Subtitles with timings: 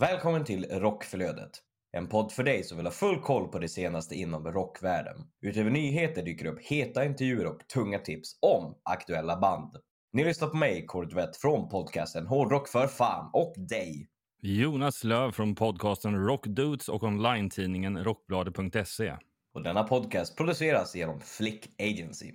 [0.00, 1.50] Välkommen till Rockflödet.
[1.92, 5.16] En podd för dig som vill ha full koll på det senaste inom rockvärlden.
[5.42, 9.76] Utöver nyheter dyker upp heta intervjuer och tunga tips om aktuella band.
[10.12, 14.08] Ni lyssnar på mig, Kurt från podcasten Hårdrock för fan och dig.
[14.42, 19.16] Jonas Löv från podcasten Rockdudes och online-tidningen rockbladet.se.
[19.54, 22.32] Och denna podcast produceras genom Flick Agency.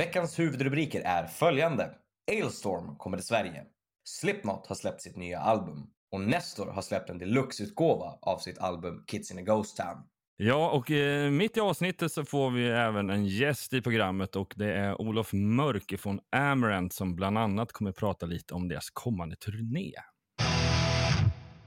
[0.00, 1.90] Veckans huvudrubriker är följande.
[2.30, 3.64] Ailstorm kommer till Sverige.
[4.04, 5.86] Slipknot har släppt sitt nya album.
[6.12, 9.96] Och Nestor har släppt en deluxe-utgåva av sitt album Kids in a Ghost Town.
[10.36, 14.54] Ja, och eh, mitt i avsnittet så får vi även en gäst i programmet och
[14.56, 19.36] det är Olof Mörk från Amarant som bland annat kommer prata lite om deras kommande
[19.36, 19.92] turné.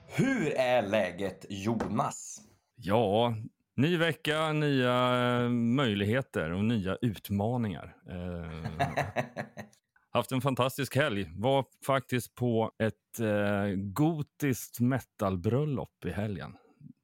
[0.08, 2.42] Hur är läget Jonas?
[2.76, 3.34] Ja,
[3.76, 7.96] Ny vecka, nya eh, möjligheter och nya utmaningar.
[8.10, 8.86] Eh,
[10.10, 11.32] haft en fantastisk helg.
[11.36, 16.58] Var faktiskt på ett eh, gotiskt metalbröllop i helgen.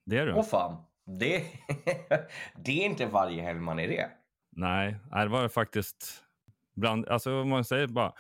[0.05, 0.33] Det är du.
[0.33, 0.83] Åh fan.
[1.19, 1.43] Det,
[2.55, 4.09] det är inte varje helg man är det.
[4.51, 6.23] Nej, det var faktiskt
[6.75, 8.13] bland, alltså om man säger bara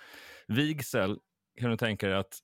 [0.47, 1.19] vigsel
[1.59, 2.39] kan du tänka dig att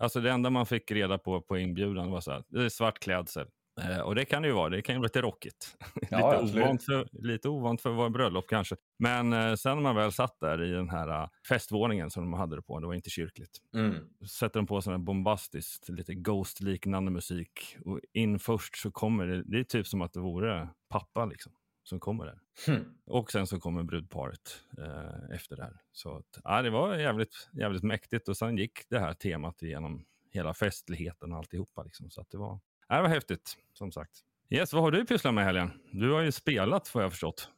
[0.00, 2.98] alltså det enda man fick reda på på inbjudan var så här, det är svart
[2.98, 3.48] klädsel.
[3.80, 4.68] Eh, och det kan det ju vara.
[4.68, 5.76] Det kan ju vara lite rockigt.
[6.10, 8.76] Ja, lite, ovant för, lite ovant för att vara bröllop kanske.
[8.98, 12.32] Men eh, sen när man väl satt där i den här uh, festvåningen som de
[12.32, 13.58] hade det på, det var inte kyrkligt.
[13.74, 13.94] Mm.
[14.26, 17.76] Sätter de på sån här bombastiskt, lite Ghost-liknande musik.
[17.84, 21.52] Och in först så kommer det, det är typ som att det vore pappa liksom
[21.88, 22.40] som kommer där.
[22.68, 22.84] Mm.
[23.06, 25.80] Och sen så kommer brudparet eh, efter det här.
[25.92, 30.04] Så att, ja, det var jävligt, jävligt mäktigt och sen gick det här temat igenom
[30.30, 31.82] hela festligheten och alltihopa.
[31.82, 32.10] Liksom.
[32.10, 32.60] Så att det var,
[32.96, 34.12] det var häftigt, som sagt.
[34.50, 35.70] Yes, vad har du pysslat med i helgen?
[35.92, 37.48] Du har ju spelat, får jag förstått.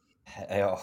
[0.49, 0.79] Eh, ja.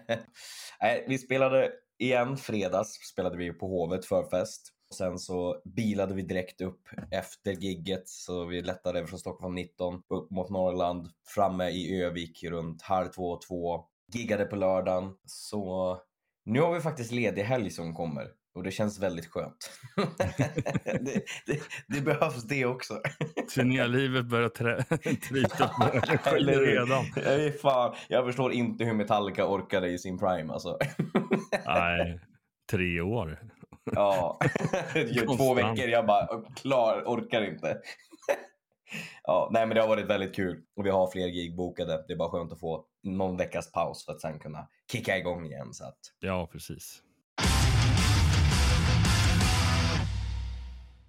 [1.06, 4.72] vi spelade igen fredags, spelade vi på Hovet förfest.
[4.94, 10.02] Sen så bilade vi direkt upp efter gigget så vi lättade över från Stockholm 19
[10.08, 13.84] upp mot Norrland, framme i Övik runt halv två, två.
[14.12, 15.14] Giggade på lördagen.
[15.24, 15.98] Så
[16.44, 18.28] nu har vi faktiskt ledig helg som kommer.
[18.56, 19.70] Och det känns väldigt skönt.
[20.84, 23.00] det, det, det, behövs det också.
[23.54, 24.48] Turnélivet börjar
[25.28, 27.04] tryta på energi redan.
[27.16, 30.78] Jag, fan, jag förstår inte hur Metallica orkade i sin prime alltså.
[31.66, 32.20] Nej,
[32.70, 33.38] tre år.
[33.84, 34.38] ja,
[35.36, 35.88] två veckor.
[35.88, 37.80] Jag bara, klar, orkar inte.
[39.22, 42.04] ja, nej men det har varit väldigt kul och vi har fler gig bokade.
[42.06, 45.46] Det är bara skönt att få någon veckas paus för att sen kunna kicka igång
[45.46, 45.74] igen.
[45.74, 45.98] Så att...
[46.20, 47.02] Ja, precis.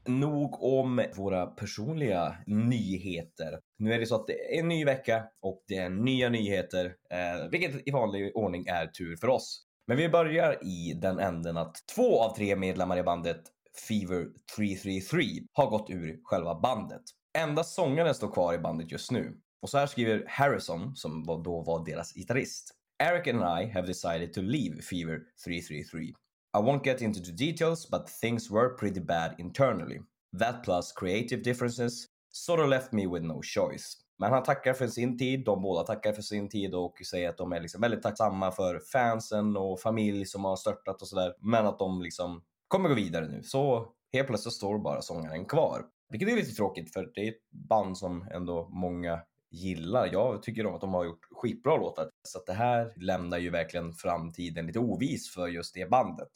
[0.08, 3.60] Nog om våra personliga nyheter.
[3.78, 6.86] Nu är det så att det är en ny vecka och det är nya nyheter,
[6.86, 9.64] eh, vilket i vanlig ordning är tur för oss.
[9.88, 13.42] Men vi börjar i den änden att två av tre medlemmar i bandet
[13.88, 15.24] Fever 333
[15.54, 17.02] har gått ur själva bandet.
[17.38, 19.38] Endast sångaren står kvar i bandet just nu.
[19.62, 22.74] Och så här skriver Harrison, som då var deras gitarrist.
[23.04, 26.14] Eric and I have decided to leave Fever 333.
[26.58, 30.00] I won't get into the details, but things were pretty bad internally.
[30.40, 33.98] That plus creative differences sort of left me with no choice.
[34.20, 37.38] Men han tackar för sin tid, de båda tackar för sin tid och säger att
[37.38, 41.34] de är liksom väldigt tacksamma för fansen och familj som har störtat och sådär.
[41.40, 43.44] Men att de liksom kommer gå vidare nu.
[43.44, 45.86] Så helt plötsligt står bara sångaren kvar.
[46.10, 49.20] Vilket är lite tråkigt för det är ett band som ändå många
[49.52, 50.10] gillar.
[50.12, 52.10] Jag tycker om att de har gjort skitbra låtar.
[52.24, 56.30] Så att det här lämnar ju verkligen framtiden lite ovis för just det bandet.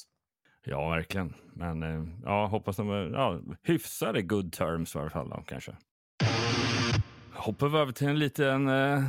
[0.66, 1.34] Ja, verkligen.
[1.54, 5.76] Men eh, ja, hoppas de är ja, hyfsade good terms i alla fall då, kanske.
[7.34, 9.04] Hoppar vi över till en liten, eh,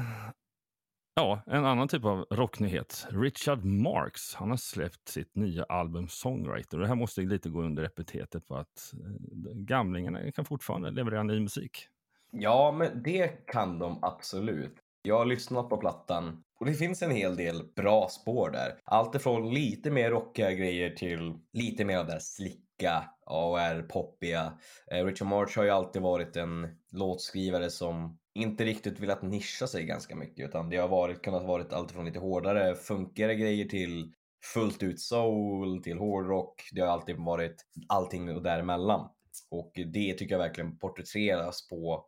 [1.15, 3.07] ja, en annan typ av rocknyhet.
[3.11, 6.79] Richard Marx, han har släppt sitt nya album Songwriter.
[6.79, 11.41] Det här måste lite gå under epitetet på att eh, gamlingarna kan fortfarande leverera ny
[11.41, 11.89] musik.
[12.31, 14.77] Ja, men det kan de absolut.
[15.04, 18.78] Jag har lyssnat på plattan och det finns en hel del bra spår där.
[18.84, 24.59] Allt ifrån lite mer rockiga grejer till lite mer av det här slicka, AR-poppiga.
[24.93, 29.84] Eh, Richard March har ju alltid varit en låtskrivare som inte riktigt velat nischa sig
[29.84, 34.13] ganska mycket utan det har varit, kunnat varit allt från lite hårdare, funkigare grejer till
[34.55, 36.63] fullt ut soul, till hårdrock.
[36.72, 37.57] Det har alltid varit
[37.89, 39.09] allting däremellan.
[39.51, 42.07] Och det tycker jag verkligen porträtteras på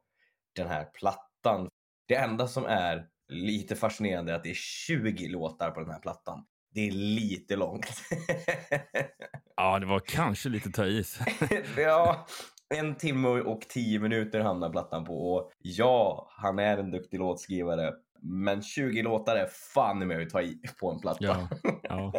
[0.57, 1.69] den här plattan.
[2.07, 5.99] Det enda som är lite fascinerande är att det är 20 låtar på den här
[5.99, 6.45] plattan.
[6.75, 7.87] Det är lite långt.
[9.57, 10.87] ja, det var kanske lite ta
[11.77, 12.27] ja,
[12.75, 17.93] En timme och tio minuter hamnar plattan på och ja, han är en duktig låtskrivare.
[18.23, 21.25] Men 20 låtar är fan med att ta i på en platta.
[21.25, 21.49] Ja,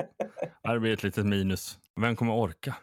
[0.63, 0.73] ja.
[0.73, 1.77] Det blir ett litet minus.
[2.01, 2.75] Vem kommer orka?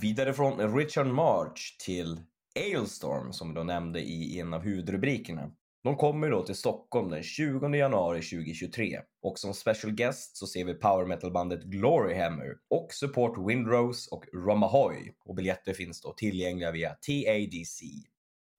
[0.00, 2.20] Vidare från Richard March till
[2.56, 5.50] Ailstorm som du nämnde i en av huvudrubrikerna.
[5.84, 10.64] De kommer då till Stockholm den 20 januari 2023 och som special guest så ser
[10.64, 16.88] vi power metal-bandet Gloryhammer och support Windrose och Romahoy och biljetter finns då tillgängliga via
[16.88, 17.84] TADC.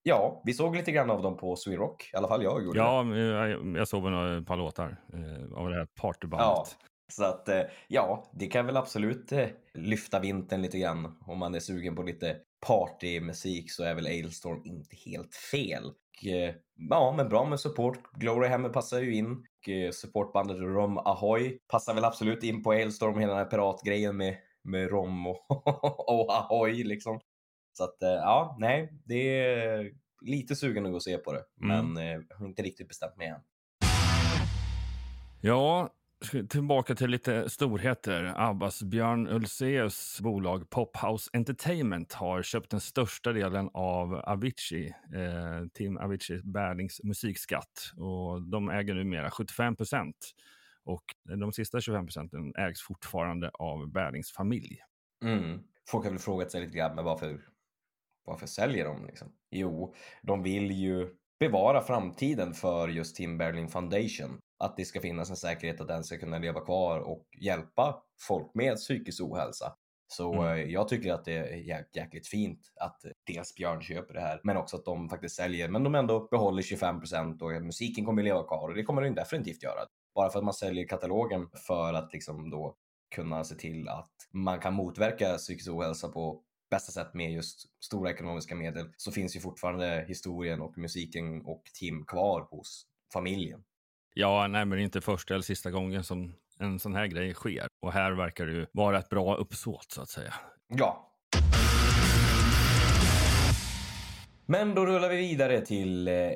[0.03, 2.79] Ja, vi såg lite grann av dem på Sweden Rock, i alla fall jag gjorde
[2.79, 6.47] Ja, jag, jag såg ett par låtar eh, av det här partybandet.
[6.47, 6.65] Ja,
[7.15, 11.17] så att eh, ja, det kan väl absolut eh, lyfta vintern lite grann.
[11.25, 12.37] Om man är sugen på lite
[12.67, 15.85] partymusik så är väl Ailstorm inte helt fel.
[15.85, 16.55] Och, eh,
[16.89, 17.99] ja, men bra med support.
[18.13, 19.31] Glory Hammer passar ju in.
[19.31, 24.37] Och supportbandet Rom Ahoy passar väl absolut in på Ailstorm, hela den här piratgrejen med,
[24.63, 25.45] med Rom och,
[26.09, 27.19] och Ahoy liksom.
[27.73, 31.93] Så att ja, nej, det är lite sugen att gå och se på det, mm.
[31.93, 33.41] men jag har inte riktigt bestämt mig än.
[35.41, 35.92] Ja,
[36.49, 38.33] Tillbaka till lite storheter.
[38.35, 45.97] Abbas Björn Ulseus bolag Pophouse Entertainment har köpt den största delen av Avicii, eh, Tim
[45.97, 47.91] Aviciis Berlings musikskatt.
[47.97, 50.15] Och de äger numera 75 procent.
[50.83, 51.03] Och
[51.39, 54.79] de sista 25 procenten ägs fortfarande av Berlings familj.
[55.25, 55.59] Mm.
[55.89, 57.41] Folk har väl frågat sig lite grann, men varför,
[58.25, 59.05] varför säljer de?
[59.05, 59.31] Liksom?
[59.51, 61.09] Jo, de vill ju
[61.39, 66.03] bevara framtiden för just Tim Berling Foundation att det ska finnas en säkerhet att den
[66.03, 69.73] ska kunna leva kvar och hjälpa folk med psykisk ohälsa.
[70.07, 70.45] Så mm.
[70.45, 74.39] Eh, jag tycker att det är jäk jäkligt fint att dels Björn köper det här,
[74.43, 78.43] men också att de faktiskt säljer, men de ändå behåller 25% och musiken kommer leva
[78.43, 79.79] kvar och det kommer den definitivt göra.
[80.15, 82.75] Bara för att man säljer katalogen för att liksom då
[83.15, 88.11] kunna se till att man kan motverka psykisk ohälsa på bästa sätt med just stora
[88.11, 93.63] ekonomiska medel så finns ju fortfarande historien och musiken och Tim kvar hos familjen.
[94.15, 97.33] Ja, nej, men det är inte första eller sista gången som en sån här grej
[97.33, 97.67] sker.
[97.81, 100.33] Och här verkar det ju vara ett bra uppsåt så att säga.
[100.67, 101.09] Ja.
[104.45, 106.31] Men då rullar vi vidare till eh,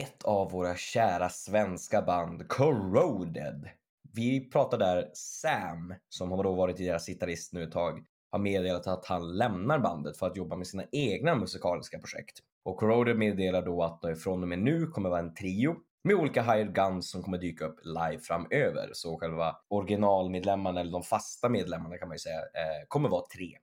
[0.00, 3.68] ett av våra kära svenska band, Corroded.
[4.14, 8.86] Vi pratar där Sam, som har då varit deras gitarrist nu ett tag, har meddelat
[8.86, 12.38] att han lämnar bandet för att jobba med sina egna musikaliska projekt.
[12.64, 15.76] Och Corroded meddelar då att det från och med nu kommer vara en trio
[16.06, 18.90] med olika hired guns som kommer dyka upp live framöver.
[18.92, 23.58] Så själva originalmedlemmarna, eller de fasta medlemmarna kan man ju säga, eh, kommer vara tre.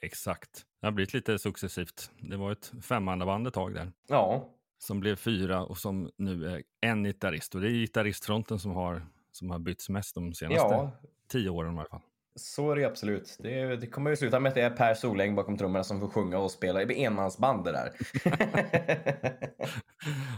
[0.00, 0.64] Exakt.
[0.80, 2.10] Det har blivit lite successivt.
[2.18, 3.92] Det var ett femmannaband ett tag där.
[4.08, 4.48] Ja.
[4.78, 7.54] Som blev fyra och som nu är en gitarrist.
[7.54, 10.90] Och det är gitarristfronten som har, som har bytts mest de senaste ja.
[11.28, 12.00] tio åren i alla fall.
[12.38, 13.36] Så är det absolut.
[13.38, 16.08] Det, det kommer ju sluta med att det är Per Soläng bakom trummorna som får
[16.08, 17.92] sjunga och spela i enmansband det där.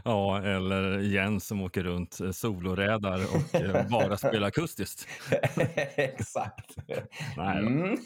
[0.04, 5.06] ja, eller Jens som åker runt eh, solorädar och eh, bara spelar akustiskt.
[5.96, 6.76] Exakt.
[7.36, 7.96] Nej, mm.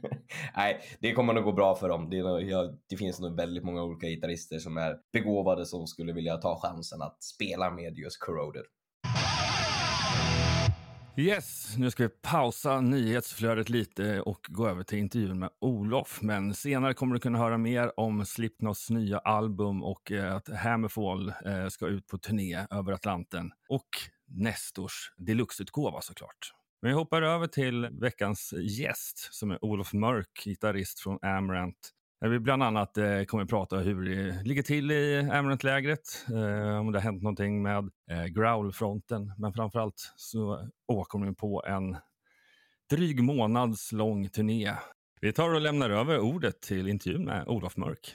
[0.56, 2.10] Nej, det kommer nog gå bra för dem.
[2.10, 6.36] Det, ja, det finns nog väldigt många olika gitarrister som är begåvade som skulle vilja
[6.36, 8.64] ta chansen att spela med just Corroded.
[11.18, 16.22] Yes, nu ska vi pausa nyhetsflödet lite och gå över till intervjun med Olof.
[16.22, 21.28] Men senare kommer du kunna höra mer om Slipknots nya album och eh, att Hammerfall
[21.28, 23.50] eh, ska ut på turné över Atlanten.
[23.68, 23.88] Och
[24.26, 26.52] Nestors deluxeutgåva såklart.
[26.82, 32.28] Men vi hoppar över till veckans gäst som är Olof Mörk, gitarrist från Amarant där
[32.28, 36.92] vi bland annat eh, kommer att prata hur det ligger till i Amarant-lägret, eh, om
[36.92, 39.32] det har hänt någonting med eh, Growl-fronten.
[39.38, 41.96] Men framförallt så åker vi på en
[42.90, 44.72] dryg månads lång turné.
[45.20, 48.14] Vi tar och lämnar över ordet till intervjun med Olof Mörk.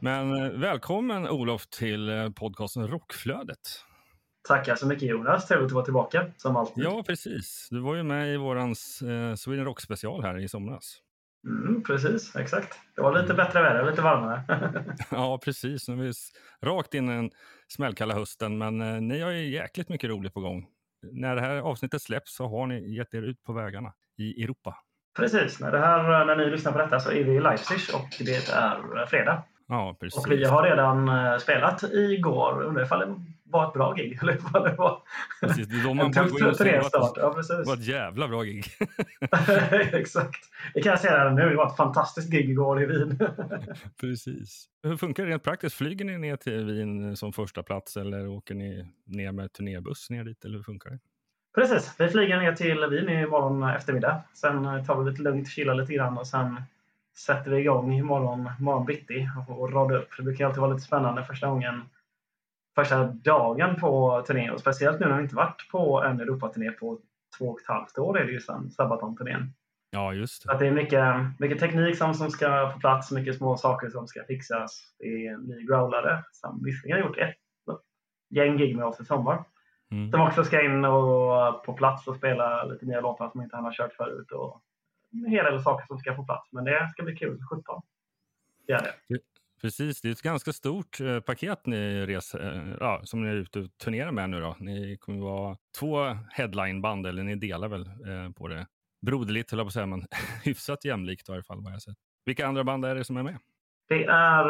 [0.00, 3.58] Men eh, välkommen Olof till eh, podcasten Rockflödet.
[4.48, 6.84] Tackar så mycket Jonas, trevligt att vara tillbaka som alltid.
[6.84, 7.68] Ja, precis.
[7.70, 11.00] Du var ju med i vårans eh, Sweden Rock special här i somras.
[11.44, 12.78] Mm, precis, exakt.
[12.96, 14.42] Det var lite bättre väder, lite varmare.
[15.10, 15.88] ja, precis.
[15.88, 16.12] Nu är vi
[16.68, 17.30] rakt in i den
[17.68, 20.66] smällkalla hösten, men eh, ni har ju jäkligt mycket roligt på gång.
[21.12, 24.76] När det här avsnittet släpps så har ni gett er ut på vägarna i Europa.
[25.16, 28.08] Precis, när, det här, när ni lyssnar på detta så är vi i Leipzig och
[28.18, 29.42] det är fredag.
[29.68, 30.18] Ja, precis.
[30.18, 32.62] Och vi har redan eh, spelat igår.
[32.62, 34.18] Undrar ifall det var ett bra gig.
[34.22, 35.02] Eller ifall det var
[35.40, 37.16] precis, det man en tuff turnéstart.
[37.16, 37.66] Ja, precis.
[37.66, 38.64] Var ett jävla bra gig.
[39.92, 40.44] Exakt.
[40.74, 41.48] Det kan jag säga nu.
[41.50, 43.18] Det var ett fantastiskt gig igår i Wien.
[44.00, 44.66] precis.
[44.82, 45.76] Hur funkar det rent praktiskt?
[45.76, 50.24] Flyger ni ner till Wien som första plats eller åker ni ner med turnébuss ner
[50.24, 50.44] dit?
[50.44, 50.98] Eller hur funkar det?
[51.54, 54.22] Precis, vi flyger ner till Wien imorgon eftermiddag.
[54.34, 56.62] Sen tar vi lite lugnt, chillar lite grann och sen
[57.16, 60.08] sätter vi igång imorgon morgon bitti och radar upp.
[60.16, 61.82] Det brukar alltid vara lite spännande första gången
[62.74, 66.98] första dagen på turnén och speciellt nu när vi inte varit på en Europaturné på
[67.38, 69.52] två och ett halvt år är det ju sedan Sabaton-turnén.
[69.90, 70.46] Ja, just det.
[70.46, 71.04] Så att det är mycket,
[71.38, 74.94] mycket teknik som, som ska på plats, mycket små saker som ska fixas.
[74.98, 77.34] Det är en ny growlare som visserligen har gjort ett
[78.30, 79.44] gäng gig med oss i sommar.
[79.90, 80.10] Mm.
[80.10, 83.64] Som också ska in och på plats och spela lite nya låtar som inte han
[83.64, 84.30] har kört förut.
[84.30, 84.62] Och
[85.12, 86.52] en hel del saker som ska på plats.
[86.52, 87.40] Men det ska bli kul.
[87.50, 87.82] 17.
[88.66, 89.18] Det är det.
[89.64, 93.34] Precis, det är ett ganska stort eh, paket ni reser, eh, ja, som ni är
[93.34, 94.40] ute och turnerar med nu.
[94.40, 94.56] Då.
[94.58, 98.66] Ni kommer vara två headlineband, eller ni delar väl eh, på det.
[99.06, 100.06] Broderligt, höll jag på att säga, men
[100.44, 101.96] hyfsat jämlikt i varje fall vad jag sett.
[102.24, 103.38] Vilka andra band är det som är med?
[103.88, 104.44] Det är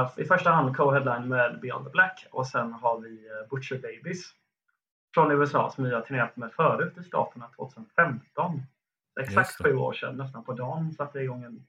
[0.00, 4.24] uh, i första hand co-headline med Beyond the Black och sen har vi Butcher Babies
[5.14, 8.62] från USA som vi har turnerat med förut i Staterna 2015.
[9.20, 11.66] Exakt sju år sedan, nästan på dagen, satte vi igång en,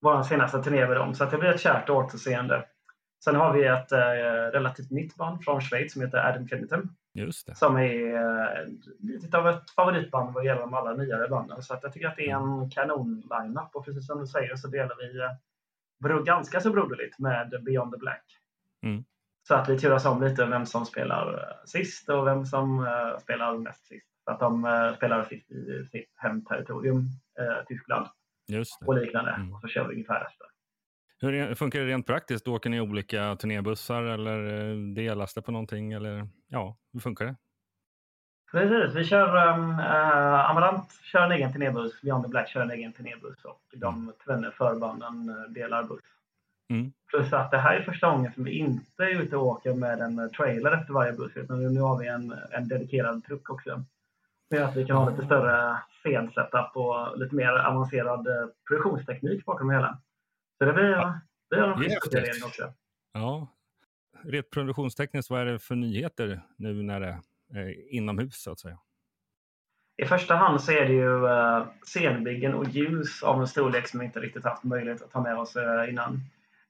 [0.00, 1.14] vår senaste turné med dem.
[1.14, 2.64] Så det blir ett kärt återseende.
[3.24, 3.98] Sen har vi ett uh,
[4.52, 6.88] relativt nytt band från Schweiz som heter Adam Kennington.
[7.14, 7.54] Just det.
[7.54, 11.62] Som är uh, lite av ett favoritband vad gäller de alla nyare banden.
[11.62, 13.70] Så att jag tycker att det är en kanon-lineup.
[13.74, 15.20] Och precis som du säger så delar vi
[16.08, 18.24] uh, ganska så broderligt med Beyond the Black.
[18.86, 19.04] Mm.
[19.48, 23.58] Så att vi turas om lite vem som spelar sist och vem som uh, spelar
[23.58, 24.06] näst sist.
[24.24, 27.08] För att de uh, spelar sist i sitt hemterritorium,
[27.68, 28.06] Tyskland.
[28.86, 29.30] Och liknande.
[29.30, 29.54] Mm.
[29.54, 30.46] Och så kör vi ungefär efter.
[31.20, 32.48] Hur funkar det rent praktiskt?
[32.48, 35.92] Åker ni olika turnébussar eller delas det på någonting?
[35.92, 37.36] Eller, ja, hur funkar det?
[38.52, 42.70] Precis, vi kör um, uh, Amarant kör en egen turnébuss, Beyond the Black kör en
[42.70, 46.04] egen turnébuss och de tvenne förbanden delar buss.
[46.70, 46.92] Mm.
[47.10, 50.00] Plus att det här är första gången som vi inte är ute och åker med
[50.00, 53.84] en trailer efter varje buss utan nu har vi en, en dedikerad truck också.
[54.50, 58.26] Med att vi kan ha lite större scensetup och lite mer avancerad
[58.68, 59.98] produktionsteknik bakom det hela.
[60.58, 61.20] Så det blir, ja.
[61.50, 62.72] det blir en uppdatering också.
[63.12, 63.48] Ja.
[64.22, 67.18] Rent produktionstekniskt, vad är det för nyheter nu när det
[67.54, 68.78] är inomhus så att säga?
[70.02, 74.00] I första hand så är det ju uh, scenbyggen och ljus av en storlek som
[74.00, 75.56] vi inte riktigt haft möjlighet att ta med oss
[75.88, 76.20] innan.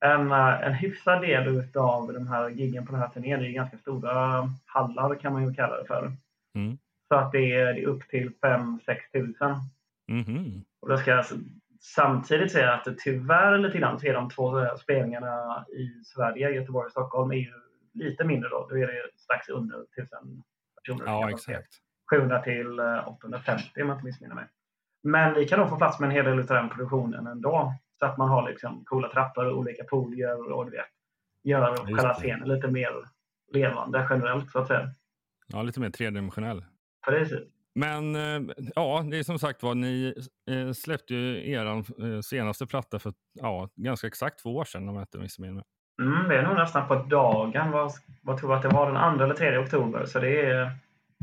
[0.00, 3.78] En, en hyfsad del av de här giggen på den här turnén är ju ganska
[3.78, 6.12] stora hallar kan man ju kalla det för.
[6.54, 6.78] Mm.
[7.12, 8.78] Så att det är, upp till 5-6
[9.12, 9.56] tusen.
[10.10, 10.64] Mm.
[10.80, 11.24] Och då ska jag
[11.80, 16.90] samtidigt säga att tyvärr lite grann så är de två spelningarna i Sverige, Göteborg och
[16.90, 17.52] Stockholm, är ju
[17.92, 18.66] lite mindre då.
[18.70, 20.42] Då är det strax under 1000
[20.76, 21.04] personer.
[21.06, 21.74] Ja, exakt.
[22.10, 24.46] 700 till 850 om jag inte missminner mig.
[25.02, 27.74] Men vi kan nog få plats med en hel del av den produktionen ändå.
[27.98, 30.86] Så att man har liksom coola trappor och olika podier och du vet,
[31.44, 32.92] gör själva scenen lite mer
[33.52, 34.88] levande generellt så att säga.
[35.46, 36.64] Ja, lite mer tredimensionell.
[37.08, 37.38] Precis.
[37.74, 38.14] Men
[38.74, 40.14] ja, det är som sagt var, ni
[40.74, 45.18] släppte ju er senaste platta för ja, ganska exakt två år sedan om jag inte
[45.18, 45.64] missminner mig.
[46.02, 47.70] Mm, det är nog nästan på dagen.
[47.70, 47.92] Vad,
[48.22, 48.92] vad tror att det var?
[48.92, 50.06] Den 2 eller 3 oktober.
[50.06, 50.72] Så det är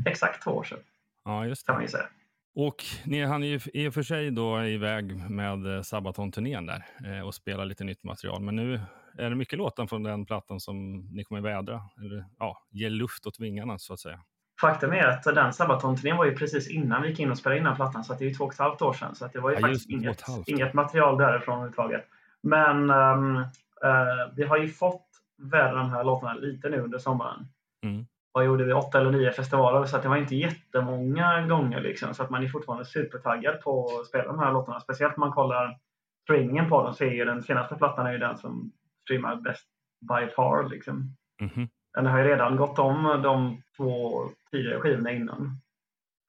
[0.06, 0.78] exakt två år sedan.
[1.24, 1.72] Ja, just det.
[1.72, 2.08] Kan man säga.
[2.54, 6.84] Och ni hann ju i och för sig då iväg med Sabaton-turnén där
[7.24, 8.42] och spela lite nytt material.
[8.42, 8.80] Men nu
[9.18, 13.26] är det mycket låtar från den plattan som ni kommer vädra, eller ja, ge luft
[13.26, 14.20] åt vingarna så att säga.
[14.60, 17.64] Faktum är att den Sabaton-turnén var ju precis innan vi gick in och spelade in
[17.64, 19.14] den plattan, så det är ju två och ett halvt år sedan.
[19.14, 22.04] Så det var ju ja, faktiskt inget, inget material därifrån överhuvudtaget.
[22.42, 25.06] Men um, uh, vi har ju fått
[25.38, 27.48] vädra de här låtarna lite nu under sommaren.
[27.84, 28.06] Mm.
[28.32, 28.72] Vad gjorde vi?
[28.72, 31.80] Åtta eller nio festivaler, så det var inte jättemånga gånger.
[31.80, 34.80] Liksom, så att man är fortfarande supertaggad på att spela de här låtarna.
[34.80, 35.78] Speciellt om man kollar
[36.22, 38.72] streamingen på dem så är ju den senaste plattan är ju den som
[39.04, 39.66] streamar bäst
[40.00, 40.68] by far.
[40.68, 41.16] Liksom.
[41.40, 41.68] Mm -hmm.
[41.94, 45.60] Den har ju redan gått om de två tidigare skivorna innan.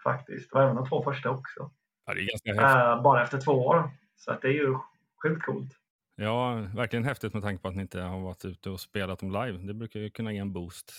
[0.03, 0.51] Faktiskt.
[0.51, 1.71] Och även de två första också.
[2.05, 2.97] Ja, det är ganska häftigt.
[2.97, 3.89] Uh, bara efter två år.
[4.17, 4.75] Så att det är ju
[5.23, 5.71] sjukt coolt.
[6.15, 9.31] Ja, verkligen häftigt med tanke på att ni inte har varit ute och spelat dem
[9.31, 9.57] live.
[9.57, 10.91] Det brukar ju kunna ge en boost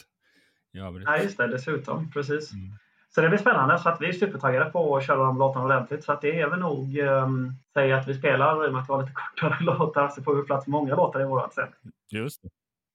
[0.73, 1.09] i övrigt.
[1.09, 1.47] Ja, just det.
[1.47, 2.11] Dessutom.
[2.11, 2.53] Precis.
[2.53, 2.73] Mm.
[3.15, 3.79] Så det blir spännande.
[3.79, 6.05] Så att vi är supertaggade på att köra de låtarna ordentligt.
[6.05, 8.87] Så att det är väl nog, um, säga att vi spelar, i och med att
[8.87, 11.71] det var lite kortare låtar, så får vi plats många låtar i vårat set.
[12.11, 12.49] Just det.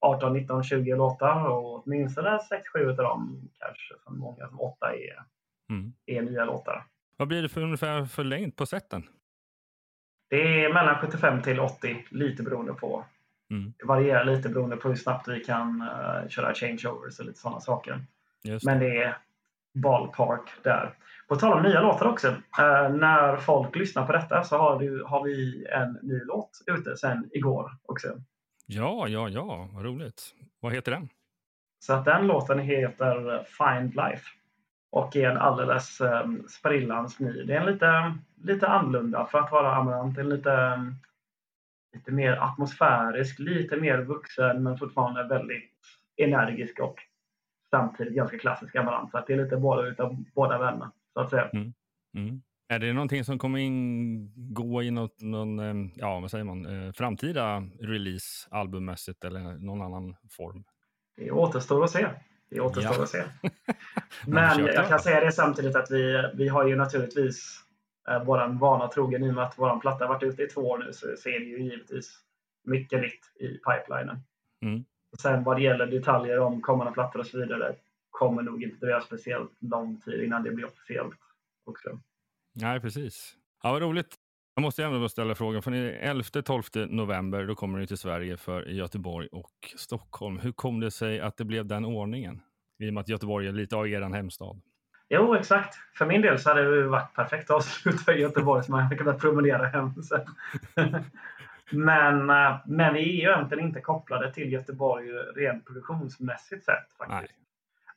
[0.06, 2.40] 18, 19, 20 låtar och åtminstone
[2.76, 5.24] 6-7 av dem, kanske som många som åtta är,
[5.70, 5.94] mm.
[6.06, 6.86] är nya låtar.
[7.18, 9.04] Vad blir det för ungefär för längd på sätten?
[10.30, 13.06] Det är mellan 75 till 80, lite beroende på.
[13.52, 13.74] Mm.
[13.78, 17.60] Det varierar lite beroende på hur snabbt vi kan uh, köra changeovers och lite sådana
[17.60, 18.06] saker.
[18.44, 19.18] Just Men det är
[19.74, 20.94] ballpark där.
[21.28, 22.28] På tal om nya låtar också.
[22.28, 26.98] Uh, när folk lyssnar på detta så har, du, har vi en ny låt ute
[26.98, 28.08] sen igår också.
[28.66, 30.36] Ja, ja, ja, vad roligt.
[30.60, 31.10] Vad heter den?
[31.80, 34.26] Så att den låten heter Find Life.
[34.90, 37.44] och är en alldeles um, sprillans ny.
[37.44, 40.18] Det är en lite, lite annorlunda för att vara Amarant.
[40.18, 40.86] En lite,
[41.94, 45.72] lite mer atmosfärisk, lite mer vuxen men fortfarande väldigt
[46.18, 46.96] energisk och
[47.70, 49.12] samtidigt ganska klassisk Amarant.
[49.12, 51.50] Så att det är lite båda utav båda vännerna så att säga.
[51.50, 51.74] Mm.
[52.16, 52.42] Mm.
[52.68, 56.92] Är det någonting som kommer ingå i något, någon, ehm, ja, vad säger man, eh,
[56.92, 60.64] framtida release albummässigt eller någon annan form?
[61.18, 62.08] Det återstår att se.
[62.50, 63.04] Det återstår ja.
[63.04, 63.24] att se.
[64.28, 67.60] Men jag kan säga det samtidigt att vi, vi har ju naturligtvis
[68.10, 70.78] eh, våran vana trogen i och med att våran platta varit ute i två år
[70.78, 72.20] nu så, så är det ju givetvis
[72.64, 74.20] mycket nytt i pipelinen.
[74.62, 74.86] Mm.
[75.22, 77.76] Sen vad det gäller detaljer om kommande plattor och så vidare
[78.10, 81.20] kommer nog inte dröja speciellt lång tid innan det blir officiellt
[81.66, 82.00] också.
[82.56, 83.36] Nej, precis.
[83.64, 84.16] Ja, vad roligt.
[84.56, 89.28] Jag måste ändå ställa frågan, för 11-12 november då kommer ni till Sverige för Göteborg
[89.32, 90.40] och Stockholm.
[90.40, 92.42] Hur kom det sig att det blev den ordningen?
[92.80, 94.62] I och med att Göteborg är lite av er hemstad.
[95.10, 95.76] Jo, exakt.
[95.98, 99.20] För min del så hade det varit perfekt avsluta i Göteborg så man hade kunnat
[99.20, 100.26] promenera hem sen.
[101.72, 106.94] men, eh, men vi är ju egentligen inte kopplade till Göteborg rent produktionsmässigt sett.
[106.98, 107.22] Faktiskt.
[107.22, 107.45] Nej.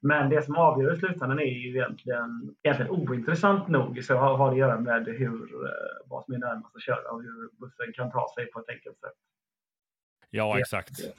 [0.01, 4.05] Men det som avgör i slutändan är ju egentligen, egentligen ointressant nog.
[4.05, 7.11] Så har, har det att göra med hur, eh, vad som är närmast att köra
[7.11, 9.13] och hur bussen kan ta sig på ett enkelt sätt.
[10.31, 10.97] Ja, exakt.
[10.97, 11.13] Det.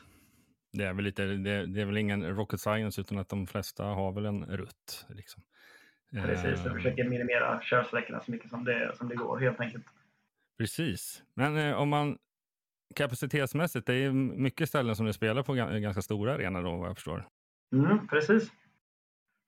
[0.77, 3.83] det är, väl lite, det, det, är väl ingen rocket science utan att de flesta
[3.83, 5.05] har väl en rutt.
[5.09, 5.43] Liksom.
[6.12, 6.75] Precis, de eh.
[6.75, 9.86] försöker minimera körsträckorna så mycket som det, som det går helt enkelt.
[10.57, 12.17] Precis, men eh, om man
[12.95, 16.95] kapacitetsmässigt, det är mycket ställen som ni spelar på ganska stora arenor då vad jag
[16.95, 17.27] förstår.
[17.74, 18.51] Mm, precis.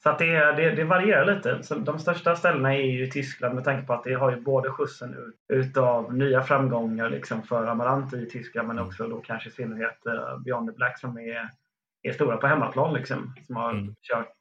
[0.03, 1.63] Så att det, det, det, varierar lite.
[1.63, 4.69] Så de största ställena är ju Tyskland med tanke på att det har ju både
[4.69, 8.87] skjutsen ut, utav nya framgångar liksom för Amarant i Tyskland men mm.
[8.87, 11.49] också då kanske i synnerhet uh, Beyond the Black som är,
[12.01, 13.33] är stora på hemmaplan liksom.
[13.47, 13.95] Som har mm.
[14.01, 14.33] kört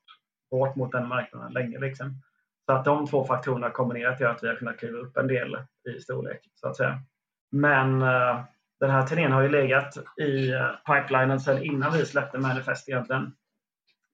[0.50, 2.14] hårt mot den marknaden länge liksom.
[2.66, 5.56] Så att de två faktorerna kombinerat gör att vi har kunnat kliva upp en del
[5.96, 6.98] i storlek så att säga.
[7.52, 8.40] Men uh,
[8.80, 13.32] den här turnén har ju legat i uh, pipelinen sedan innan vi släppte Manifest egentligen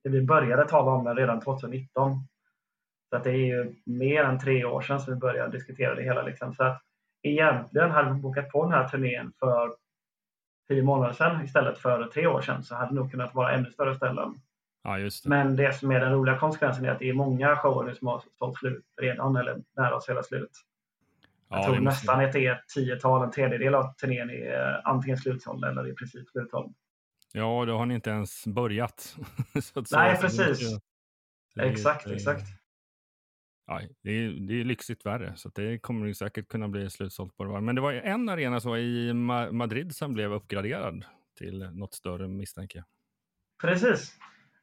[0.09, 2.19] vi började tala om den redan 2019.
[3.09, 6.03] Så att det är ju mer än tre år sedan som vi började diskutera det
[6.03, 6.21] hela.
[6.21, 6.53] Liksom.
[6.53, 6.81] Så att
[7.23, 9.75] egentligen hade vi bokat på den här turnén för
[10.67, 13.71] tio månader sedan istället för tre år sedan så hade det nog kunnat vara ännu
[13.71, 14.35] större ställen.
[14.83, 15.25] Ja, det.
[15.25, 18.07] Men det som är den roliga konsekvensen är att det är många shower nu som
[18.07, 20.51] har sålt slut redan eller nära att sälja slut.
[21.49, 25.17] Jag ja, tror nästan att det är ett tiotal, en tredjedel av turnén är antingen
[25.17, 26.73] slutsåld eller i princip slutsåld.
[27.37, 29.15] Ja, då har ni inte ens börjat.
[29.91, 30.79] Nej, precis.
[31.55, 32.43] Det är, exakt, det är, exakt.
[33.67, 37.43] Ja, det är, det är lyxigt värre, så det kommer säkert kunna bli slutsålt på
[37.43, 37.61] det.
[37.61, 39.13] Men det var en arena så i
[39.51, 41.05] Madrid som blev uppgraderad
[41.37, 42.85] till något större misstänker jag.
[43.61, 44.13] Precis.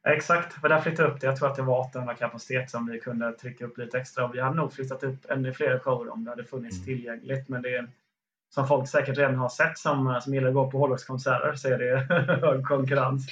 [0.09, 1.27] Exakt, för där flyttade upp det.
[1.27, 4.29] Jag tror att det var 800 kapacitet som vi kunde trycka upp lite extra.
[4.29, 6.87] Vi hade nog flyttat upp ännu fler shower om det hade funnits mm.
[6.87, 7.49] tillgängligt.
[7.49, 7.87] Men det,
[8.55, 11.79] som folk säkert redan har sett som, som gillar att gå på hårdrockskonserter så är
[11.79, 12.15] det
[12.47, 13.27] hög konkurrens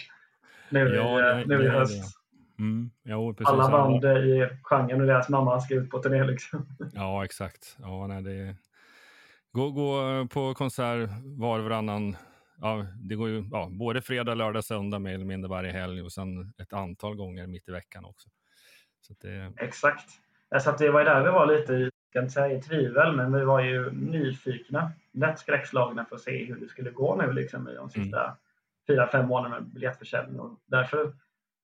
[0.69, 2.19] nu, ja, det, nu i höst.
[2.59, 6.25] Mm, jo, Alla band i genren och deras mamma ska ut på turné.
[6.25, 6.67] Liksom.
[6.95, 7.77] Ja, exakt.
[7.79, 8.57] Ja, nej, det...
[9.53, 12.17] gå, gå på konsert var och varannan
[12.61, 16.13] Ja, det går ju ja, både fredag, lördag, söndag mer eller mindre varje helg och
[16.13, 18.29] sen ett antal gånger mitt i veckan också.
[19.01, 19.53] Så det...
[19.57, 20.11] Exakt.
[20.61, 23.33] Så att det var där vi var lite i ska inte säga i tvivel, men
[23.33, 27.69] vi var ju nyfikna, lätt skräckslagna för att se hur det skulle gå nu liksom,
[27.69, 28.37] i de sista mm.
[28.87, 30.41] fyra, fem månaderna med biljettförsäljning.
[30.41, 31.13] Och därför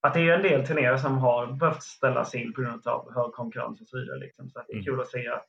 [0.00, 3.32] att det är en del turnéer som har behövt ställas in på grund av hög
[3.32, 4.18] konkurrens och så vidare.
[4.18, 4.50] Liksom.
[4.50, 4.84] Så det är mm.
[4.84, 5.48] kul att se att,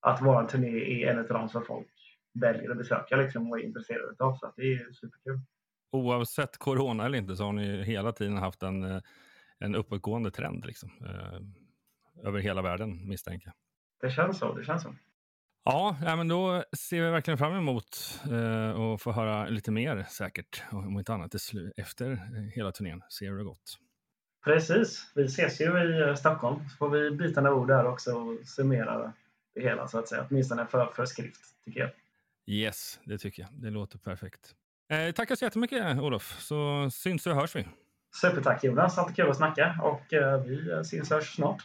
[0.00, 3.64] att vår turné är en av de som folk väljer att besöka liksom, och är
[3.64, 4.34] intresserade av.
[4.34, 5.40] Så det är superkul.
[5.92, 9.02] Oavsett corona eller inte så har ni hela tiden haft en, eh,
[9.58, 11.40] en uppåtgående trend liksom, eh,
[12.28, 13.67] över hela världen misstänker jag.
[14.00, 14.54] Det känns så.
[14.54, 14.94] Det känns så.
[15.64, 20.62] Ja, men då ser vi verkligen fram emot eh, att få höra lite mer säkert,
[20.70, 21.34] om inte annat
[21.76, 22.18] efter eh,
[22.54, 23.02] hela turnén.
[23.08, 23.78] Se hur det gått.
[24.44, 25.12] Precis.
[25.14, 28.46] Vi ses ju i eh, Stockholm så får vi byta några ord där också och
[28.46, 29.12] summera
[29.54, 30.26] det hela så att säga.
[30.30, 31.90] Åtminstone för, för skrift tycker jag.
[32.46, 33.50] Yes, det tycker jag.
[33.52, 34.54] Det låter perfekt.
[34.92, 37.66] Eh, tackar så jättemycket Olof, så syns och hörs vi.
[38.20, 41.62] Supertack Jonas, alltid kul att snacka och eh, vi syns och hörs snart.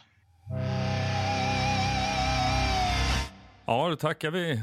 [3.66, 4.62] Ja, då tackar vi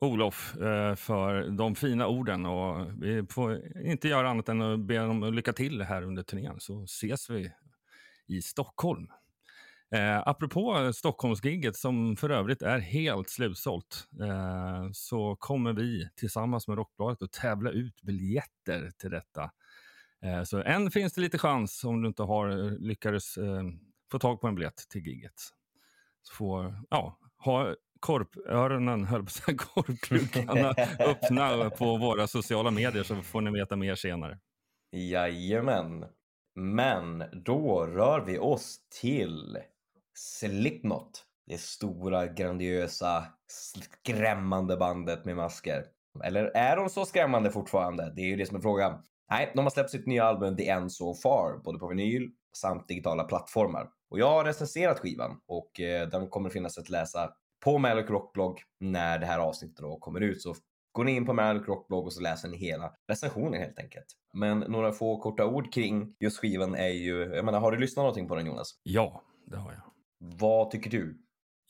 [0.00, 4.98] Olof eh, för de fina orden och vi får inte göra annat än att be
[4.98, 7.52] dem lycka till här under turnén så ses vi
[8.26, 9.08] i Stockholm.
[9.94, 16.76] Eh, apropå Stockholmsgigget som för övrigt är helt slutsålt eh, så kommer vi tillsammans med
[16.76, 19.50] Rockbladet att tävla ut biljetter till detta.
[20.22, 23.62] Eh, så än finns det lite chans om du inte har eh, lyckades eh,
[24.10, 25.40] få tag på en biljett till giget.
[26.22, 33.40] Så får, ja, ha korpöronen, höll på korpkrukarna öppna på våra sociala medier så får
[33.40, 34.38] ni veta mer senare.
[34.92, 36.04] Jajamän.
[36.54, 39.58] Men då rör vi oss till
[40.14, 41.24] Slipknot.
[41.46, 45.84] Det stora, grandiösa, skrämmande bandet med masker.
[46.24, 48.12] Eller är de så skrämmande fortfarande?
[48.16, 49.02] Det är ju det som är frågan.
[49.30, 52.88] Nej, de har släppt sitt nya album The End So Far, både på vinyl samt
[52.88, 53.90] digitala plattformar.
[54.10, 57.32] Och jag har recenserat skivan och eh, den kommer finnas att läsa
[57.64, 60.42] på Malik Rockblogg när det här avsnittet då kommer ut.
[60.42, 60.54] Så
[60.92, 64.06] går ni in på Malik Rockblogg och så läser ni hela recensionen helt enkelt.
[64.32, 68.02] Men några få korta ord kring just skivan är ju, jag menar, har du lyssnat
[68.02, 68.80] någonting på den Jonas?
[68.82, 69.82] Ja, det har jag.
[70.18, 71.18] Vad tycker du?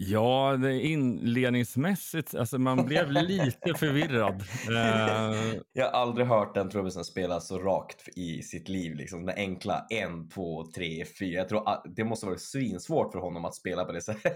[0.00, 4.42] Ja, inledningsmässigt, alltså man blev lite förvirrad.
[4.70, 5.60] Uh...
[5.72, 8.94] Jag har aldrig hört den trummisen spela så rakt i sitt liv.
[8.94, 9.26] Liksom.
[9.26, 11.38] Den enkla en, två, tre, fyra.
[11.38, 11.64] Jag tror
[11.96, 14.32] det måste vara svinsvårt för honom att spela på det sättet.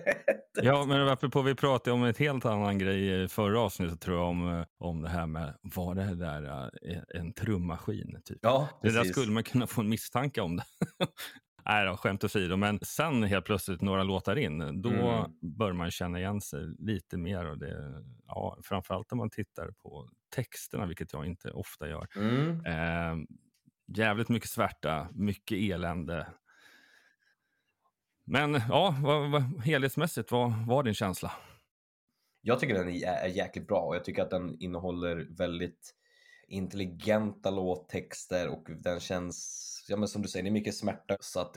[0.63, 4.29] Ja, men apropå vi pratade om ett helt annan grej i förra avsnittet tror jag
[4.29, 8.21] om, eh, om det här med, var det där uh, en trummaskin?
[8.25, 8.39] Typ?
[8.43, 8.97] Ja, precis.
[8.97, 10.57] Det där skulle man kunna få en misstanke om.
[10.57, 10.65] Det.
[11.65, 12.57] Nej då, skämt åsido.
[12.57, 15.31] Men sen helt plötsligt några låtar in, då mm.
[15.41, 17.45] bör man känna igen sig lite mer.
[17.45, 22.07] Och det, ja, framförallt om man tittar på texterna, vilket jag inte ofta gör.
[22.17, 22.67] Mm.
[22.67, 23.27] Eh,
[23.97, 26.27] jävligt mycket svärta, mycket elände.
[28.25, 31.33] Men ja, vad, vad, helhetsmässigt, vad var din känsla?
[32.41, 35.95] Jag tycker den är jäkligt bra och jag tycker att den innehåller väldigt
[36.49, 41.17] intelligenta låttexter och den känns ja men som du säger, det är mycket smärta.
[41.21, 41.57] Så att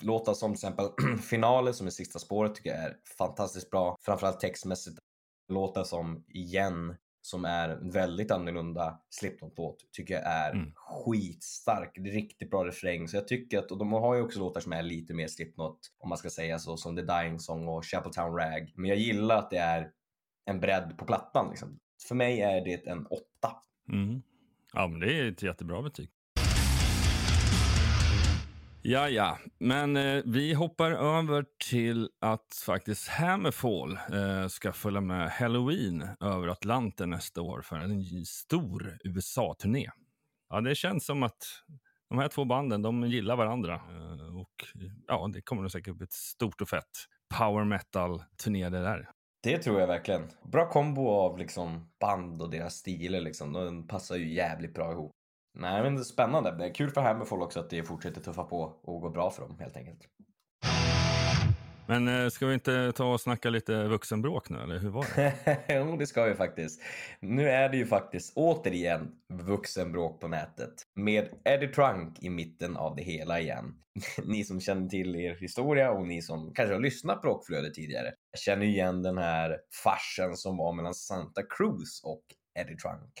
[0.00, 0.86] låtar som till exempel
[1.22, 3.96] Finalen som är sista spåret tycker jag är fantastiskt bra.
[4.00, 4.98] Framförallt textmässigt.
[5.48, 10.72] Låtar som Igen som är väldigt annorlunda Slipknot-låt tycker jag är mm.
[10.76, 11.92] skitstark.
[11.94, 13.08] Det är riktigt bra refräng.
[13.08, 15.78] Så jag tycker att, och de har ju också låtar som är lite mer Slipknot
[15.98, 18.72] om man ska säga så, som The Dying Song och Chapeltown Rag.
[18.76, 19.90] Men jag gillar att det är
[20.44, 21.50] en bredd på plattan.
[21.50, 21.78] Liksom.
[22.08, 23.56] För mig är det en åtta.
[23.88, 24.22] Mm.
[24.72, 26.10] Ja, men det är ett jättebra betyg.
[28.84, 35.30] Ja, ja, men eh, vi hoppar över till att faktiskt Hammerfall eh, ska följa med
[35.30, 39.90] Halloween över Atlanten nästa år för en stor USA-turné.
[40.50, 41.44] Ja, det känns som att
[42.08, 44.54] de här två banden, de gillar varandra eh, och
[45.06, 47.06] ja, det kommer nog säkert bli ett stort och fett
[47.38, 49.08] power metal-turné det där.
[49.42, 50.28] Det tror jag verkligen.
[50.52, 53.52] Bra kombo av liksom band och deras stilar liksom.
[53.52, 55.12] De passar ju jävligt bra ihop.
[55.54, 56.50] Nej men det är spännande.
[56.50, 59.42] Det är kul för Hammerfall också att det fortsätter tuffa på och gå bra för
[59.42, 60.08] dem helt enkelt.
[61.86, 65.58] Men eh, ska vi inte ta och snacka lite vuxenbråk nu eller hur var det?
[65.68, 66.82] jo det ska vi faktiskt.
[67.20, 72.96] Nu är det ju faktiskt återigen vuxenbråk på nätet med Eddie Trunk i mitten av
[72.96, 73.74] det hela igen.
[74.24, 78.12] ni som känner till er historia och ni som kanske har lyssnat på Rockflödet tidigare
[78.38, 82.22] känner igen den här farsen som var mellan Santa Cruz och
[82.58, 83.12] Eddie Trunk.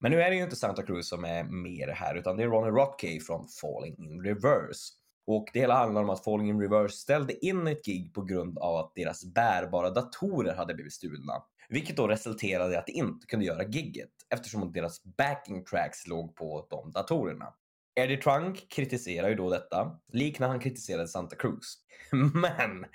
[0.00, 2.42] Men nu är det ju inte Santa Cruz som är med det här utan det
[2.42, 4.94] är Ronnie Rockey från Falling in Reverse.
[5.26, 8.58] Och det hela handlar om att Falling in Reverse ställde in ett gig på grund
[8.58, 11.32] av att deras bärbara datorer hade blivit stulna.
[11.68, 16.36] Vilket då resulterade i att de inte kunde göra gigget eftersom deras backing tracks låg
[16.36, 17.54] på de datorerna.
[18.00, 21.76] Eddie Trunk kritiserar ju då detta, liknande han kritiserade Santa Cruz.
[22.34, 22.86] Men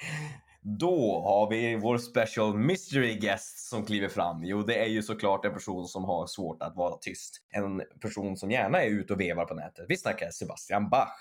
[0.68, 4.44] då har vi vår special mystery guest som kliver fram.
[4.44, 7.42] Jo, det är ju såklart en person som har svårt att vara tyst.
[7.50, 9.86] En person som gärna är ute och vevar på nätet.
[9.90, 11.18] Vi snackar Sebastian Bach.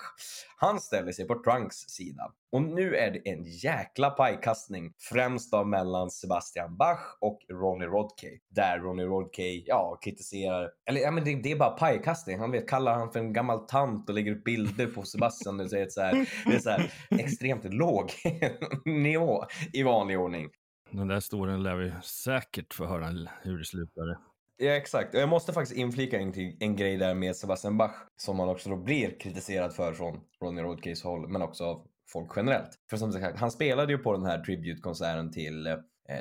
[0.57, 2.31] Han ställer sig på Trunks sida.
[2.51, 8.39] Och nu är det en jäkla pajkastning, främst då mellan Sebastian Bach och Ronnie Rodkay.
[8.49, 12.39] Där Ronnie Rodkay, ja, kritiserar, eller ja men det, det är bara pajkastning.
[12.39, 15.57] Han vet, kallar han för en gammal tant och lägger upp bilder på Sebastian.
[15.57, 18.11] Det är så här, det är så här extremt låg
[18.85, 20.49] nivå i vanlig ordning.
[20.91, 24.17] Den där storyn lär vi säkert få höra hur det slutar.
[24.57, 25.13] Ja, exakt.
[25.13, 28.75] Jag måste faktiskt inflika en, en grej där med Sebastian Bach som han också då
[28.75, 32.69] blir kritiserad för från Ronnie Rodkays håll, men också av folk generellt.
[32.89, 35.77] För som sagt, han spelade ju på den här tribute-konserten till eh,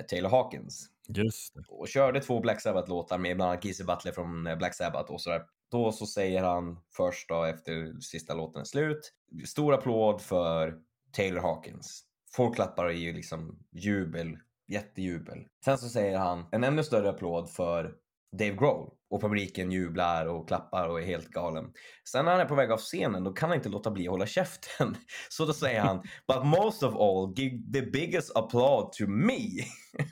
[0.09, 0.91] Taylor Hawkins.
[1.09, 1.63] Just det.
[1.69, 5.21] Och körde två Black Sabbath-låtar med bland annat Kizzy Butler från eh, Black Sabbath och
[5.21, 5.43] sådär.
[5.71, 9.13] Då så säger han först då efter sista låten är slut,
[9.47, 10.79] stor applåd för
[11.13, 12.05] Taylor Hawkins.
[12.33, 15.47] Folk klappar och ger liksom jubel, jättejubel.
[15.65, 17.95] Sen så säger han en ännu större applåd för
[18.39, 21.73] Dave Grohl och publiken jublar och klappar och är helt galen.
[22.09, 24.11] Sen när han är på väg av scenen då kan han inte låta bli att
[24.11, 24.97] hålla käften.
[25.29, 29.39] Så då säger han “But most of all, give the biggest applaud to me”.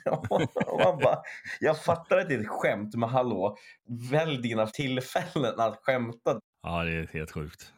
[0.29, 1.17] och man bara,
[1.59, 3.57] jag fattar att det är ett skämt, men hallå,
[4.11, 6.39] välj dina tillfällen att skämta.
[6.63, 7.73] Ja, det är helt sjukt.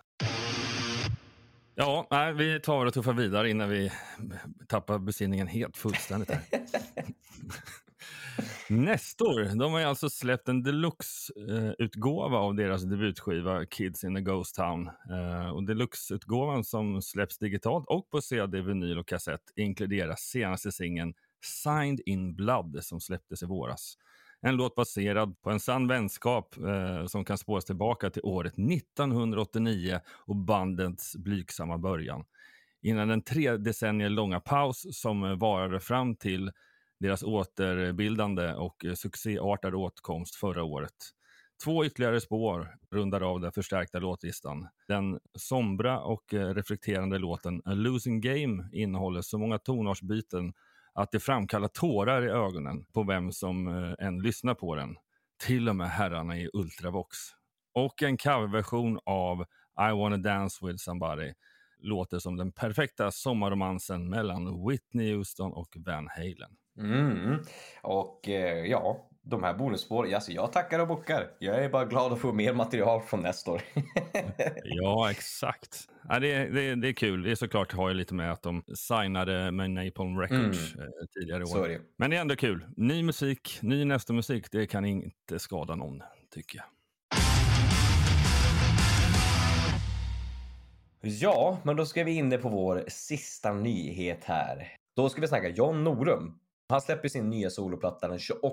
[1.75, 3.91] Ja, nej, vi tar och tuffar vidare innan vi
[4.67, 6.31] tappar besinningen helt fullständigt.
[6.31, 6.41] Här.
[8.69, 14.55] Nestor, de har ju alltså släppt en deluxe-utgåva av deras debutskiva Kids in a Ghost
[14.55, 14.89] Town.
[15.11, 21.13] Eh, och deluxe-utgåvan som släpps digitalt och på CD, vinyl och kassett inkluderar senaste singeln
[21.63, 23.97] Signed in Blood som släpptes i våras.
[24.41, 29.99] En låt baserad på en sann vänskap eh, som kan spåras tillbaka till året 1989
[30.25, 32.25] och bandets blygsamma början.
[32.81, 36.51] Innan den tre decennier långa paus som varade fram till
[36.99, 40.95] deras återbildande och succéartade åtkomst förra året.
[41.63, 44.67] Två ytterligare spår rundar av den förstärkta låtlistan.
[44.87, 50.53] Den sombra och reflekterande låten A losing game innehåller så många tonartsbyten
[50.95, 54.95] att det framkallar tårar i ögonen på vem som eh, än lyssnar på den.
[55.45, 57.17] Till och med herrarna i Ultravox.
[57.73, 59.45] Och en coverversion av
[59.89, 61.33] I wanna dance with somebody
[61.85, 66.51] låter som den perfekta sommarromansen mellan Whitney Houston och Van Halen.
[66.77, 67.39] Mm.
[67.83, 71.31] Och eh, ja, de här bonusspår, alltså jag tackar och bockar.
[71.39, 73.61] Jag är bara glad att få mer material från Nestor.
[74.63, 75.89] ja, exakt.
[76.09, 77.23] Ja, det, det, det är kul.
[77.23, 80.87] Det är såklart har ju lite med att de signade med Napalm Records mm.
[80.87, 81.81] Eh, tidigare i år.
[81.97, 82.65] Men det är ändå kul.
[82.77, 86.65] Ny musik, ny nästa musik, det kan inte skada någon, tycker jag.
[91.07, 94.67] Ja, men då ska vi in på vår sista nyhet här.
[94.95, 96.39] Då ska vi snacka John Norum.
[96.69, 98.47] Han släpper sin nya soloplatta den 28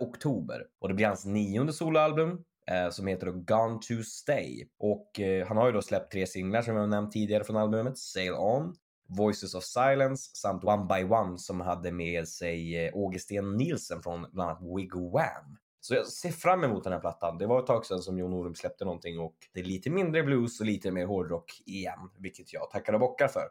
[0.00, 4.64] oktober och det blir hans nionde soloalbum eh, som heter då Gone to Stay.
[4.78, 7.98] Och eh, han har ju då släppt tre singlar som jag nämnt tidigare från albumet,
[7.98, 8.74] Sail On,
[9.08, 14.50] Voices of Silence samt One by One som hade med sig eh, Nielsen från bland
[14.50, 15.58] annat Wigwam.
[15.84, 17.38] Så jag ser fram emot den här plattan.
[17.38, 20.22] Det var ett tag sedan som Jon Norum släppte någonting och det är lite mindre
[20.22, 23.42] blues och lite mer hårdrock igen, vilket jag tackar och bockar för.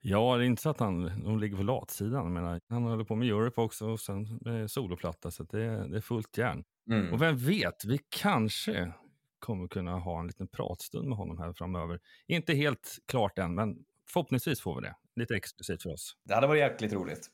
[0.00, 2.32] Ja, det är inte så att han de ligger på latsidan.
[2.32, 6.00] menar, han håller på med Europe också och sen med soloplatta, så det, det är
[6.00, 6.64] fullt järn.
[6.90, 7.12] Mm.
[7.12, 8.92] Och vem vet, vi kanske
[9.38, 12.00] kommer kunna ha en liten pratstund med honom här framöver.
[12.26, 13.76] Inte helt klart än, men
[14.08, 14.94] förhoppningsvis får vi det.
[15.16, 16.16] Lite exklusivt för oss.
[16.24, 17.30] Det hade varit jäkligt roligt.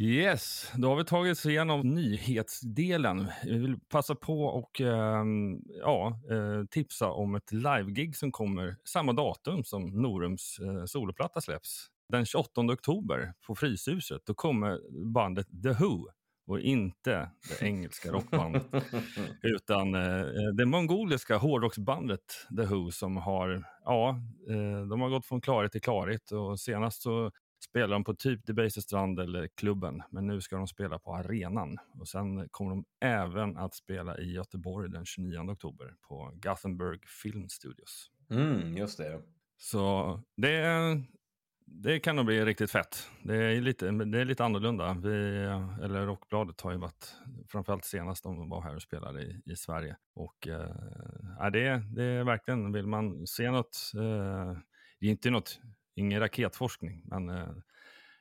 [0.00, 3.28] Yes, då har vi tagit oss igenom nyhetsdelen.
[3.44, 5.24] Vi vill passa på och eh,
[5.80, 11.86] ja, eh, tipsa om ett livegig som kommer samma datum som Norums eh, soloplatta släpps.
[12.08, 14.22] Den 28 oktober på Fryshuset.
[14.26, 14.80] Då kommer
[15.12, 16.08] bandet The Who
[16.46, 18.66] och inte det engelska rockbandet
[19.42, 24.08] utan eh, det mongoliska hårdrocksbandet The Who som har, ja,
[24.48, 28.46] eh, de har gått från klarhet till klarhet och senast så spelar de på typ
[28.46, 31.78] Debaser Strand eller klubben, men nu ska de spela på arenan.
[32.00, 37.48] Och Sen kommer de även att spela i Göteborg den 29 oktober på Gothenburg Film
[37.48, 38.10] Studios.
[38.30, 39.22] Mm, just det.
[39.56, 40.62] Så det,
[41.66, 43.10] det kan nog bli riktigt fett.
[43.22, 44.96] Det är lite, det är lite annorlunda.
[45.02, 45.08] Vi,
[45.84, 47.14] eller Rockbladet har ju varit,
[47.48, 49.96] framförallt senast de var här och spelade i, i Sverige.
[50.14, 54.58] Och äh, det, det är verkligen, vill man se något, äh,
[55.00, 55.60] det är inte något
[55.98, 57.48] ingen raketforskning, men eh,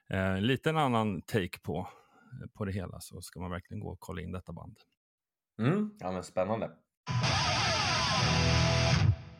[0.09, 3.89] eh, lite en annan take på, eh, på det hela så ska man verkligen gå
[3.89, 4.77] och kolla in detta band.
[5.61, 6.71] Mm, ja men spännande.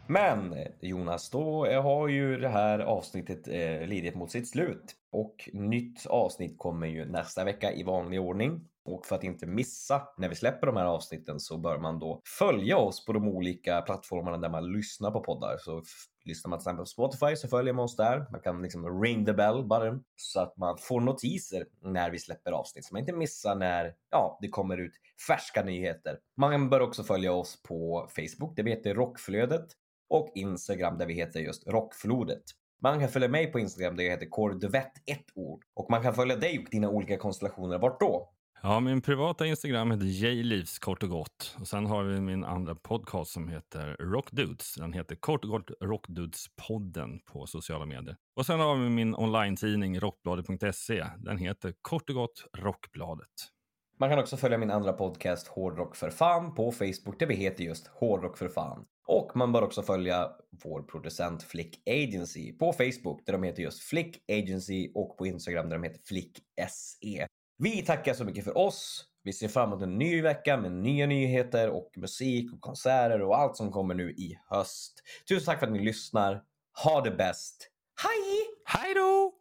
[0.10, 6.06] Men Jonas, då har ju det här avsnittet eh, lidit mot sitt slut och nytt
[6.06, 8.62] avsnitt kommer ju nästa vecka i vanlig ordning.
[8.86, 12.22] Och för att inte missa när vi släpper de här avsnitten så bör man då
[12.40, 15.58] följa oss på de olika plattformarna där man lyssnar på poddar.
[15.60, 15.84] Så
[16.26, 18.28] lyssnar man till exempel på Spotify så följer man oss där.
[18.32, 22.52] Man kan liksom ring the bell bara så att man får notiser när vi släpper
[22.52, 24.94] avsnitt så man inte missar när ja, det kommer ut
[25.28, 26.20] färska nyheter.
[26.36, 29.68] Man bör också följa oss på Facebook där vi heter Rockflödet
[30.10, 32.44] och Instagram där vi heter just Rockflodet.
[32.82, 36.14] Man kan följa mig på Instagram där jag heter Kordvett ett ord och man kan
[36.14, 37.78] följa dig och dina olika konstellationer.
[37.78, 38.34] Vart då?
[38.62, 41.56] Ja, min privata Instagram heter Jlivs kort och gott.
[41.60, 44.76] Och sen har vi min andra podcast som heter Rockdudes.
[44.76, 48.16] Den heter kort och gott Rockdudes-podden på sociala medier.
[48.36, 51.06] Och sen har vi min online-tidning rockbladet.se.
[51.18, 53.57] Den heter kort och gott Rockbladet.
[54.00, 57.64] Man kan också följa min andra podcast Hårdrock för fan på Facebook där vi heter
[57.64, 58.86] just Hårdrock för fan.
[59.08, 60.30] Och man bör också följa
[60.64, 65.70] vår producent Flick Agency på Facebook där de heter just Flick Agency och på Instagram
[65.70, 67.28] där de heter Flick SE.
[67.58, 69.06] Vi tackar så mycket för oss.
[69.24, 73.38] Vi ser fram emot en ny vecka med nya nyheter och musik och konserter och
[73.38, 75.04] allt som kommer nu i höst.
[75.30, 76.44] Tusen tack för att ni lyssnar.
[76.84, 77.70] Ha det bäst.
[78.04, 78.48] Hej!
[78.66, 79.37] Hej då!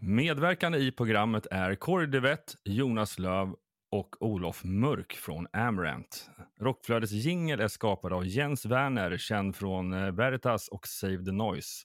[0.00, 3.54] Medverkande i programmet är Corey DeVett, Jonas Löv
[3.90, 6.30] och Olof Mörk från Amarant.
[6.60, 11.84] Rockflödets jingel är skapad av Jens Werner, känd från eh, Veritas och Save the Noise.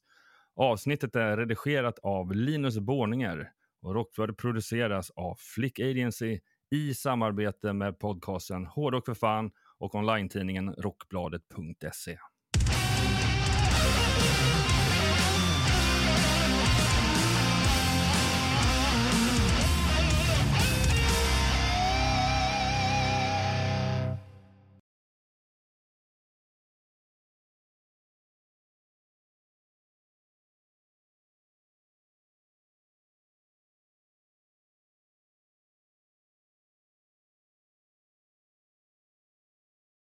[0.55, 3.49] Avsnittet är redigerat av Linus Borninger
[3.81, 6.39] och Rockflödet produceras av Flick Agency
[6.71, 12.17] i samarbete med podcasten Hårdrock för fan och online-tidningen rockbladet.se.